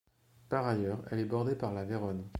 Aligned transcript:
Par 0.49 0.65
ailleurs, 0.67 1.03
elle 1.11 1.19
est 1.19 1.25
bordée 1.25 1.53
par 1.55 1.75
la 1.75 1.85
Véronne. 1.85 2.27